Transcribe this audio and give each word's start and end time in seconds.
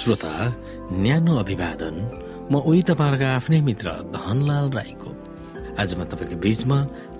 श्रोता 0.00 0.32
न्यानो 0.96 1.36
अभिवादन। 1.36 1.96
म 2.50 2.64
उही 2.64 2.82
तपाईँहरूको 2.88 3.26
आफ्नै 3.36 3.60
मित्र 3.60 3.88
धनलाल 4.16 4.66
राईको। 4.72 5.10
आज 5.76 5.94
म 5.94 6.04
तपाईँको 6.08 6.36
बीचमा 6.40 6.78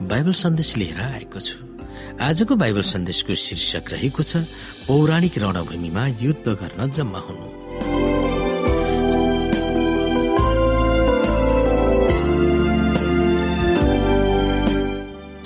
बाइबल 0.08 0.32
सन्देश 0.32 0.70
लिएर 0.80 1.00
आएको 1.00 1.40
छु। 1.40 1.58
आजको 2.24 2.56
बाइबल 2.56 2.82
सन्देशको 2.82 3.34
शीर्षक 3.36 3.84
रहेको 3.92 4.22
छ 4.24 4.48
पौराणिक 4.88 5.38
रणभूमिमा 5.38 6.06
युद्ध 6.24 6.48
गर्न 6.48 6.80
जम्मा 6.96 7.20
हुनु। 7.20 7.59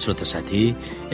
श्रोत 0.04 0.22
साथी 0.28 0.62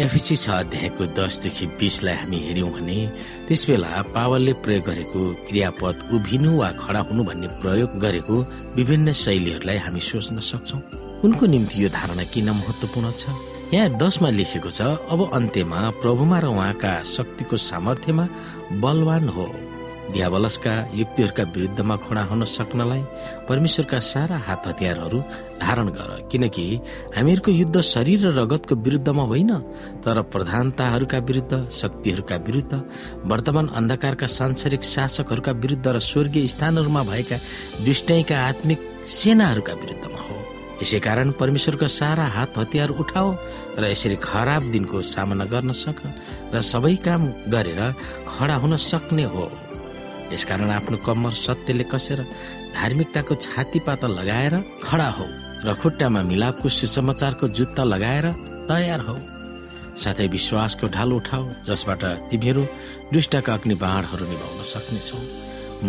एफिसी 0.03 0.37
छ 0.37 0.51
अध्यायको 0.51 1.05
दसदेखि 1.15 1.67
बिसलाई 1.79 2.15
हामी 2.15 2.39
हेऱ्यौँ 2.47 2.71
भने 2.75 2.99
त्यस 3.47 3.63
बेला 3.69 3.91
पावलले 4.15 4.53
प्रयोग 4.65 4.85
गरेको 4.85 5.21
क्रियापद 5.47 5.97
उभिनु 6.15 6.51
वा 6.59 6.71
खडा 6.81 7.01
हुनु 7.07 7.23
भन्ने 7.25 7.49
प्रयोग 7.63 7.91
गरेको 8.05 8.37
विभिन्न 8.77 9.13
शैलीहरूलाई 9.15 9.79
हामी 9.87 10.01
सोच्न 10.11 10.39
सक्छौ। 10.43 10.79
उनको 11.23 11.47
निम्ति 11.47 11.85
यो 11.85 11.89
धारणा 11.95 12.25
किन 12.35 12.51
महत्वपूर्ण 12.51 13.11
छ? 13.15 13.31
यहाँ 13.75 13.95
दसमा 13.95 14.31
लेखेको 14.35 14.71
छ 14.75 14.83
अब 15.07 15.21
अन्त्यमा 15.39 15.81
प्रभुमा 16.03 16.39
र 16.43 16.47
उहाँका 16.51 16.93
शक्तिको 17.15 17.57
सामर्थ्यमा 17.71 18.25
बलवान 18.83 19.29
हो। 19.29 19.47
दियावलसका 20.13 20.73
युक्तिहरूका 20.95 21.43
विरुद्धमा 21.55 21.97
खडा 21.97 22.23
हुन 22.23 22.45
सक्नलाई 22.47 23.03
परमेश्वरका 23.49 23.99
सारा 24.05 24.37
हात 24.47 24.67
हतियारहरू 24.69 25.19
धारण 25.61 25.89
गर। 25.89 26.11
किनकि 26.33 26.65
हामीहरूको 27.17 27.51
युद्ध 27.53 27.81
शरीर 27.85 28.27
र 28.27 28.33
रगतको 28.33 28.75
विरुद्धमा 28.77 29.23
होइन 29.23 29.53
तर 30.05 30.21
प्रधानताहरूका 30.33 31.19
विरुद्ध 31.29 31.53
शक्तिहरूका 31.71 32.37
विरुद्ध 32.47 32.73
वर्तमान 33.25 33.67
अन्धकारका 33.77 34.27
सांसारिक 34.29 34.83
शासकहरूका 34.85 35.53
विरुद्ध 35.63 35.87
र 35.87 35.99
स्वर्गीय 36.01 36.49
स्थानहरूमा 36.49 37.03
भएका 37.03 37.37
दुष्टैका 37.85 38.37
आत्मिक 38.41 38.79
सेनाहरूका 39.09 39.73
विरुद्धमा 39.73 40.21
हो। 40.21 40.37
यसै 40.83 40.99
कारण 40.99 41.31
परमेश्वरको 41.41 41.87
सारा 41.87 42.25
हात 42.27 42.59
हतियार 42.59 42.91
उठाओ 42.97 43.29
र 43.79 43.91
यसरी 43.91 44.17
खराब 44.17 44.71
दिनको 44.73 45.03
सामना 45.05 45.45
गर्न 45.45 45.73
सक 45.77 45.99
र 46.55 46.61
सबै 46.65 46.95
काम 47.05 47.27
गरेर 47.53 47.81
खडा 48.29 48.55
हुन 48.55 48.77
सक्ने 48.81 49.25
हो। 49.25 49.45
यसकारण 50.33 50.71
आफ्नो 50.71 50.97
कम्मर 51.07 51.33
सत्यले 51.37 51.85
कसेर 51.93 52.21
धार्मिकताको 52.75 53.35
छातीपाता 53.37 54.09
लगाएर 54.09 54.55
खडा 54.83 55.09
हो 55.19 55.27
र 55.67 55.75
खुट्टामा 55.83 56.23
मिलापको 56.23 56.69
सुसमाचारको 56.71 57.49
जुत्ता 57.59 57.85
लगाएर 57.85 58.27
तयार 58.71 59.01
हो। 59.01 59.17
साथै 60.01 60.27
विश्वासको 60.29 60.87
ढाल 60.87 61.13
उठाऊ 61.13 61.45
जसबाट 61.67 62.03
तिमीहरू 62.31 62.63
दुष्टका 63.13 63.53
अग्नि 63.53 63.75
बाणहरू 63.75 64.25
निभाउन 64.25 64.63
सक्नेछौ। 64.65 65.19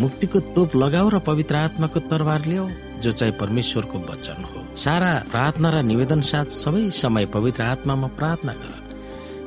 मुक्तिको 0.01 0.39
तोप 0.55 0.75
लगाऊ 0.75 1.07
र 1.09 1.19
पवित्र 1.19 1.55
आत्माको 1.67 1.99
तरबार 2.11 2.41
ल्याऊ 2.45 2.67
जो 3.03 3.11
चाहिँ 3.11 3.33
परमेश्वरको 3.39 3.97
वचन 4.09 4.43
हो। 4.49 4.59
सारा 4.75 5.11
प्रार्थना 5.31 5.69
र 5.69 5.77
निवेदन 5.83 6.21
साथ 6.21 6.47
सबै 6.53 6.89
समय 6.95 7.25
पवित्र 7.35 7.63
आत्मामा 7.63 8.07
प्रार्थना 8.19 8.53
गर। 8.53 8.73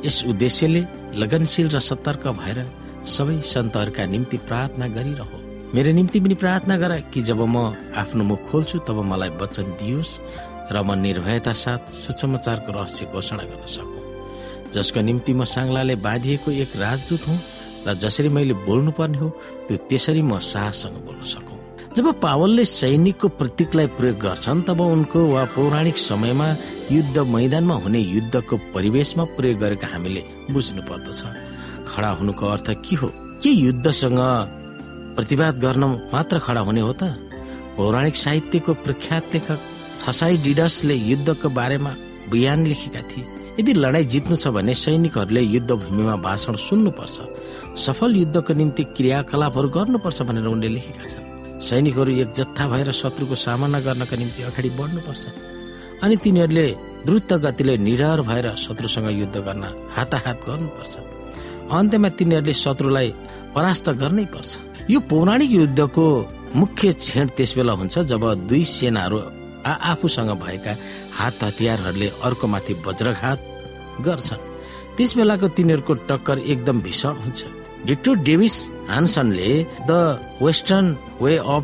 यस 0.06 0.16
उद्देश्यले 0.30 0.82
लगनशील 1.16 1.68
र 1.68 1.80
सतर्क 1.80 2.26
भएर 2.40 2.58
सबै 3.04 3.40
सन्तहरूका 3.44 4.04
निम्ति 4.06 4.36
प्रार्थना 4.48 4.86
गरिरह। 4.96 5.30
मेरो 5.74 5.90
निम्ति 5.92 6.20
पनि 6.20 6.34
प्रार्थना 6.34 6.76
गर 6.78 6.92
कि 7.12 7.20
जब 7.28 7.40
म 7.44 7.74
आफ्नो 8.00 8.24
मुख 8.24 8.40
खोल्छु 8.50 8.78
तब 8.88 8.98
मलाई 9.10 9.30
वचन 9.40 9.66
दियोस् 9.80 10.12
र 10.72 10.82
म 10.82 10.94
निर्भयता 10.96 11.52
साथ 11.52 11.92
सुसमाचारको 12.04 12.72
रहस्य 12.72 13.06
घोषणा 13.12 13.44
गर्न 13.50 13.66
सकु। 13.66 13.98
जसको 14.74 15.00
निम्ति 15.00 15.32
म 15.32 15.44
साङ्लाले 15.44 15.94
बाँधिएको 16.00 16.50
एक 16.64 16.76
राजदूत 16.76 17.28
हुँ 17.28 17.38
र 17.86 17.94
जसरी 18.00 18.28
मैले 18.28 18.54
बोल्नु 18.64 18.90
पर्ने 18.98 19.18
हो 19.18 19.28
त्यो 19.68 19.76
त्यसरी 19.88 20.22
म 20.22 20.38
साहससँग 20.38 20.96
बोल्न 21.06 21.24
सकु। 21.34 21.52
जब 21.94 22.06
पावलले 22.20 22.64
सैनिकको 22.64 23.28
प्रतीकलाई 23.38 23.86
प्रयोग 23.98 24.18
गर्छन् 24.18 24.62
तब 24.66 24.80
उनको 24.80 25.18
वा 25.30 25.44
पौराणिक 25.54 25.98
समयमा 25.98 26.48
युद्ध 26.90 27.18
मैदानमा 27.34 27.74
हुने 27.84 28.00
युद्धको 28.00 28.56
परिवेशमा 28.74 29.24
प्रयोग 29.36 29.58
गरेको 29.60 29.86
हामीले 29.92 30.22
बुझ्नु 30.50 30.82
पर्दछ 30.90 31.53
खडा 31.94 32.10
हुनुको 32.18 32.46
अर्थ 32.46 32.70
के 32.82 32.96
हो? 32.96 33.08
के 33.42 33.50
युद्धसँग 33.50 34.20
प्रतिवाद 35.16 35.58
गर्न 35.58 35.84
मात्र 36.12 36.38
खडा 36.38 36.60
हुने 36.60 36.80
हो 36.80 36.92
त? 36.92 37.14
पौराणिक 37.76 38.16
साहित्यको 38.16 38.74
प्रख्यात 38.84 39.34
लेखक 39.34 39.60
थसाई 40.02 40.36
डिडसले 40.44 40.94
युद्धको 40.94 41.48
बारेमा 41.48 41.92
बयान 42.30 42.66
लेखेका 42.66 43.02
थिए। 43.10 43.24
यदि 43.60 43.72
लडाईँ 43.74 44.06
जित्नु 44.10 44.36
छ 44.36 44.50
भने 44.50 44.74
सैनिकहरूले 44.74 45.40
युद्ध 45.40 45.70
भूमिमा 45.70 46.16
भाषण 46.26 46.54
सुन्नुपर्छ। 46.58 47.16
सफल 47.78 48.10
युद्धको 48.16 48.52
निम्ति 48.54 48.84
क्रियाकलापहरू 48.96 49.68
गर्नुपर्छ 49.68 50.22
भनेर 50.22 50.46
उनले 50.46 50.68
लेखेका 50.68 51.04
छन्। 51.06 51.62
सैनिकहरू 51.62 52.10
एक 52.22 52.32
जत्था 52.34 52.64
भएर 52.68 52.90
शत्रुको 52.92 53.34
सामना 53.34 53.80
गर्नका 53.80 54.16
निम्ति 54.16 54.42
अगाडि 54.42 54.70
बढ्नुपर्छ। 54.78 55.24
अनि 56.02 56.16
तिनीहरूले 56.16 56.66
द्रुत 57.06 57.32
गतिले 57.44 57.74
निडर 57.78 58.20
भएर 58.26 58.46
शत्रुसँग 58.56 59.08
युद्ध 59.20 59.36
गर्न 59.36 59.64
हाताहात 59.94 60.38
गर्नुपर्छ। 60.48 60.94
अन्त्यमा 61.70 62.08
तिनीहरूले 62.18 62.54
शत्रुलाई 62.54 63.08
परास्त 63.54 63.86
गर्नै 64.00 64.24
पर्छ। 64.34 64.50
यो 64.90 64.98
पौराणिक 65.10 65.50
युद्धको 65.50 66.04
मुख्य 66.54 66.92
छेड 66.92 67.28
त्यस 67.36 67.50
बेला 67.56 67.72
हुन्छ 67.72 67.94
जब 68.10 68.22
दुई 68.48 68.64
सेनाहरू 68.64 69.18
आफूसँग 69.64 70.30
भएका 70.42 70.72
हात 71.18 71.42
हतियारहरूले 71.44 72.08
अर्कोमाथि 72.22 72.72
वज्रघात 72.86 73.38
गर्छन्। 74.06 74.42
त्यस 74.96 75.10
बेलाको 75.16 75.46
तिनीहरूको 75.56 75.94
टक्कर 76.08 76.38
एकदम 76.52 76.76
भीषण 76.84 77.14
हुन्छ। 77.24 77.40
Victor 77.86 78.14
Davis 78.28 78.56
हान्सनले 78.90 79.50
the 79.88 79.92
Western 80.42 80.86
Way 81.20 81.36
of 81.36 81.62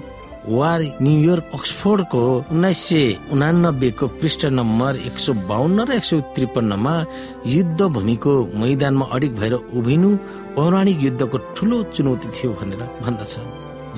War 0.49 0.83
New York 1.03 1.51
अक्सफोर्डको 1.55 2.21
उन्नाइस 2.51 2.79
सय 2.89 3.17
उनानब्बेको 3.33 4.07
पृष्ठ 4.21 4.45
नम्बर 4.59 4.97
एक 5.07 5.19
सौ 5.19 5.33
बाहन्न 5.51 5.85
र 5.89 5.93
एक 5.93 6.05
सौ 6.05 6.21
त्रिपन्नमा 6.35 6.95
युद्ध 7.47 7.81
भूमिको 7.83 8.33
मैदानमा 8.61 9.07
अडिक 9.13 9.35
भएर 9.37 9.55
उभिनु 9.55 10.11
पौराणिक 10.57 11.03
युद्धको 11.03 11.39
ठुलो 11.57 11.83
चुनौती 11.93 12.29
थियो 12.37 12.53
भनेर 12.61 12.83
भन्दछ 13.03 13.37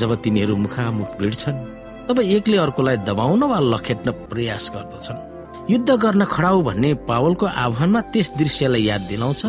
जब 0.00 0.14
तिनीहरू 0.22 0.56
मुखामुख 0.56 1.10
भिड्छन् 1.20 1.62
तब 2.08 2.20
एकले 2.20 2.56
अर्कोलाई 2.58 2.97
दबाउन 3.06 3.42
वा 3.42 3.58
लखेट्न 3.72 4.10
प्रयास 4.31 4.70
गर्दछन्। 4.75 5.70
युद्ध 5.70 5.91
गर्न 6.04 6.25
खडाउ 6.26 6.62
भन्ने 6.62 6.92
पावलको 7.06 7.47
आह्वानमा 7.47 8.00
त्यस 8.10 8.32
दृश्यलाई 8.38 8.82
याद 8.82 9.02
दिलाउँछ 9.10 9.42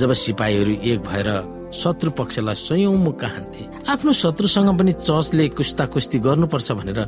जब 0.00 0.12
सिपाहीहरू 0.24 0.72
एक 0.90 1.00
भएर 1.04 1.28
शत्रु 1.72 2.10
पक्षलाई 2.18 2.54
स्वयं 2.56 2.96
मुख 3.04 3.24
हान्थे 3.24 3.62
आफ्नो 3.92 4.12
शत्रुसँग 4.12 4.70
पनि 4.78 4.92
चर्चले 4.92 5.48
कुस्ता 5.52 5.84
कुस्ती 5.92 6.18
गर्नुपर्छ 6.26 6.72
भनेर 6.72 7.00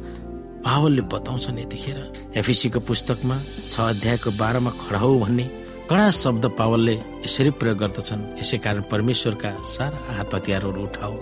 पावलले 0.60 1.02
बताउँछन् 1.08 1.58
यतिखेर। 1.58 1.98
एफिसीको 2.36 2.80
पुस्तकमा 2.84 3.36
छ 3.72 3.74
अध्यायको 3.80 4.30
बाह्रमा 4.36 4.70
खडा 4.76 4.98
हो 4.98 5.18
भन्ने 5.24 5.44
कडा 5.88 6.10
शब्द 6.12 6.44
पावलले 6.60 6.94
यसरी 7.24 7.50
प्रयोग 7.56 7.78
गर्दछन्। 7.80 8.38
यसै 8.38 8.58
कारण 8.60 8.82
परमेश्वरका 8.92 9.50
सारा 9.74 9.98
हात 10.16 10.34
हतियारहरू 10.34 10.82
उठाऊ 10.84 11.14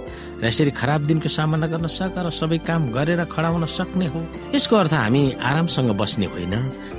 र 0.42 0.44
यसरी 0.44 0.70
खराब 0.74 1.00
दिनको 1.06 1.28
सामना 1.30 1.66
गर्न 1.72 1.86
सक 1.86 2.18
र 2.18 2.28
सबै 2.34 2.58
काम 2.66 2.90
गरेर 2.90 3.24
खडा 3.30 3.48
हुन 3.48 3.64
सक्ने 3.64 4.06
हो। 4.12 4.20
यसको 4.54 4.74
अर्थ 4.76 4.92
हामी 4.92 5.22
आरामसँग 5.38 5.90
बस्ने 5.94 6.26
होइन। 6.26 6.54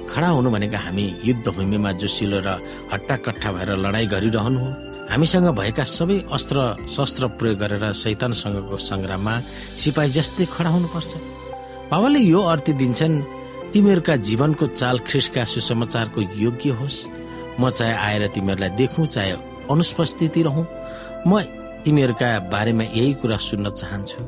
खडा 0.08 0.28
हुनु 0.34 0.50
भनेको 0.50 0.78
हामी 0.80 1.06
युद्ध 1.28 1.48
भूमिमा 1.52 1.92
जोसिलो 2.00 2.40
र 2.48 2.50
हट्टाकट्ठा 2.94 3.50
भएर 3.52 3.70
लडाई 3.84 4.06
गरिरहनु 4.08 4.60
हो। 4.60 4.72
हामीसँग 5.09 5.47
भएका 5.58 5.84
सबै 5.84 6.18
अस्त्र 6.31 6.58
शस्त्र 6.86 7.28
प्रयोग 7.38 7.58
गरेर 7.58 7.85
शैतानसँगको 7.97 8.78
सङ्ग्राममा 8.78 9.34
सिपाही 9.82 10.09
जस्तै 10.14 10.46
खडा 10.53 10.70
हुनुपर्छ। 10.70 11.11
बाबाले 11.91 12.20
यो 12.20 12.40
अर्थ 12.53 12.67
दिन्छन् 12.78 13.16
तिमीहरूका 13.73 14.16
जीवनको 14.28 14.66
चाल 14.79 14.97
ख्रिसका 15.08 15.44
सुसमाचारको 15.46 16.20
योग्य 16.38 16.70
होस्। 16.79 16.97
म 17.59 17.70
चाहे 17.70 17.94
आएर 18.06 18.23
तिमीहरूलाई 18.38 18.70
देखौँ 18.78 19.06
चाहे 19.06 19.32
अनुपस्थिति 19.73 20.41
रहँ। 20.46 20.66
म 21.26 21.41
तिमीहरूका 21.84 22.29
बारेमा 22.53 22.84
यही 22.84 23.14
कुरा 23.22 23.38
सुन्न 23.40 23.70
चाहन्छु 23.72 24.22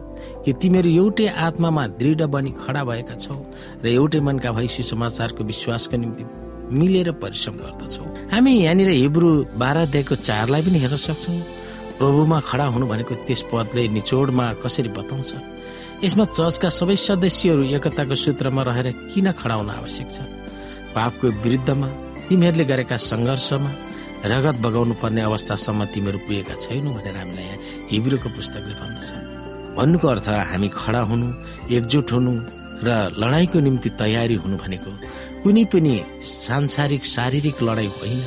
कि 0.44 0.52
तिमीहरू 0.58 0.90
एउटै 0.90 1.28
आत्मामा 1.46 1.84
दृढ 2.00 2.22
बनी 2.34 2.52
खडा 2.58 2.82
भएका 2.90 3.16
छौ 3.16 3.38
र 3.84 3.88
एउटै 3.88 4.20
मनका 4.20 4.52
भई 4.52 4.68
सुसमाचारको 4.68 5.44
विश्वासको 5.44 5.98
निम्ति। 5.98 6.26
मिलेर 6.72 7.12
परिश्रम 7.22 7.56
गर्दछौ। 7.62 8.04
हामी 8.32 8.52
यहाँनिर 8.64 8.90
हिब्रू 8.90 9.30
बाह्र 9.62 9.78
अध्यायको 9.88 10.16
चारलाई 10.28 10.62
पनि 10.66 10.80
हेर्न 10.84 10.98
सक्छौँ। 10.98 11.40
प्रभुमा 12.00 12.40
खडा 12.50 12.66
हुनु 12.74 12.86
भनेको 12.88 13.14
त्यस 13.28 13.42
पदले 13.52 13.88
निचोडमा 13.96 14.46
कसरी 14.64 14.90
बताउँछ? 14.98 15.32
यसमा 16.04 16.26
चर्चका 16.38 16.70
सबै 16.80 16.96
सदस्यहरू 16.96 17.64
एकताको 17.78 18.16
सूत्रमा 18.16 18.62
रहेर 18.70 18.88
किन 19.14 19.32
खडा 19.38 19.56
हुन 19.60 19.70
आवश्यक 19.70 20.08
छ? 20.16 20.18
पापको 20.96 21.28
विरुद्धमा 21.44 21.88
तिमीहरूले 22.28 22.66
गरेका 22.72 22.98
सङ्घर्षमा 22.98 23.72
रगत 24.32 24.58
बगाउनु 24.66 24.94
पर्ने 25.02 25.22
अवस्थासम्म 25.30 25.82
तिमीहरू 25.94 26.20
पुगेका 26.26 26.56
छैनौ 26.64 26.90
भनेर 26.98 27.16
हामीलाई 27.22 27.46
यहाँ 27.46 27.60
हिब्रूको 27.92 28.30
पुस्तकले 28.38 28.74
भन्दछ। 28.82 29.10
भन्नुको 29.78 30.08
अर्थ 30.14 30.28
हामी 30.52 30.70
खडा 30.74 31.02
हुनु 31.10 31.28
एकजुट 31.76 32.08
हुनु 32.12 32.32
र 32.84 32.90
लडाईँको 33.22 33.60
निम्ति 33.60 33.90
तयारी 34.02 34.36
हुनु 34.44 34.58
भनेको 34.58 34.92
कुनै 35.44 35.64
पनि 35.74 35.96
सांसारिक 36.22 37.04
शारीरिक 37.16 37.58
लडाईँ 37.64 37.92
होइन। 37.98 38.22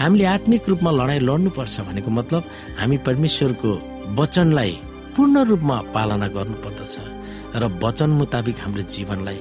हामीले 0.00 0.24
आत्मिक 0.34 0.68
रूपमा 0.68 0.90
लडाईँ 0.90 1.20
लड्नुपर्छ 1.28 1.74
भनेको 1.88 2.10
मतलब 2.10 2.42
हामी 2.80 2.96
परमेश्वरको 3.08 3.70
वचनलाई 4.20 4.72
सम्पूर्ण 5.10 5.38
रूपमा 5.44 5.76
पालना 5.94 6.26
गर्नुपर्दछ 6.32 6.94
र 7.60 7.64
वचन 7.82 8.10
मुताबिक 8.20 8.56
हाम्रो 8.62 8.82
जीवनलाई 8.94 9.38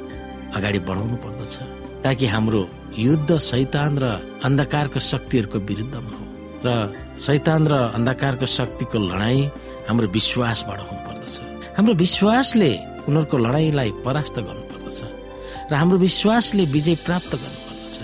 अगाडि 0.57 0.79
बढाउनु 0.87 1.17
पर्दछ 1.23 1.55
ताकि 2.03 2.25
हाम्रो 2.25 2.61
युद्ध 2.97 3.37
शैतान 3.37 3.91
र 4.01 4.05
अन्धकारको 4.43 4.99
शक्तिहरूको 4.99 5.57
विरुद्धमा 5.69 6.11
हो। 6.17 6.25
र 6.65 6.69
शैतान 7.25 7.61
र 7.71 7.73
अन्धकारको 7.95 8.45
शक्तिको 8.57 8.97
लडाई 8.99 9.39
हाम्रो 9.87 10.07
विश्वासबाट 10.17 10.79
हुनुपर्दछ। 10.89 11.35
हाम्रो 11.77 11.93
विश्वासले 12.03 12.71
उनीहरूको 13.09 13.37
लडाईँलाई 13.45 13.89
परास्त 14.05 14.35
गर्नुपर्दछ 14.47 14.99
र 15.69 15.73
हाम्रो 15.81 15.97
विश्वासले 16.07 16.63
विजय 16.75 16.95
प्राप्त 17.07 17.31
गर्नुपर्दछ 17.41 17.95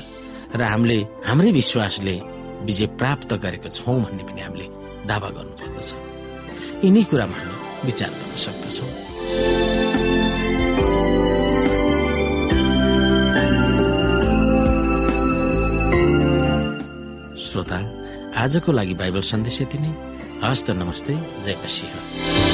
र 0.60 0.62
हामीले 0.72 0.98
हाम्रै 1.28 1.52
विश्वासले 1.62 2.16
विजय 2.68 2.88
प्राप्त 3.00 3.30
गरेको 3.44 3.70
छौँ 3.78 3.98
भन्ने 4.04 4.24
पनि 4.28 4.42
हामीले 4.46 4.68
दावा 5.10 5.30
गर्नुपर्दछ। 5.38 5.90
यिनै 6.86 7.04
कुरामा 7.10 7.38
हामी 7.40 7.56
विचार 7.88 8.10
गर्न 8.18 8.36
सक्दछौँ। 8.46 8.90
श्रोता 17.46 17.80
आजको 18.44 18.70
लागि 18.78 18.94
बाइबल 19.02 19.22
सन्देश 19.32 19.62
यति 19.62 19.78
नै। 19.84 19.92
हस्त 20.44 20.68
नमस्ते 20.82 21.14
जय 21.46 21.56
मसिंह। 21.64 22.45